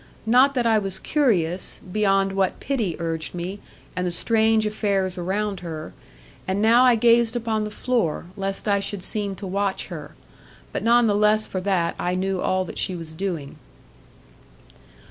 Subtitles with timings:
[0.25, 3.59] Not that I was curious, beyond what pity urged me
[3.95, 5.93] and the strange affairs around her;
[6.47, 10.15] and now I gazed upon the floor, lest I should seem to watch her;
[10.73, 13.57] but none the less for that I knew all that she was doing.